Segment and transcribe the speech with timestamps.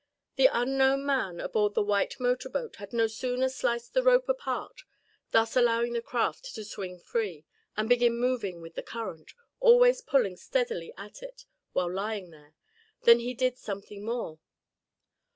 [0.35, 4.81] The unknown man aboard the white motor boat had no sooner sliced the rope apart,
[5.29, 7.45] thus allowing the craft to swing free
[7.77, 12.55] and begin moving with the current, always pulling steadily at it while lying there,
[13.03, 14.39] than he did something more.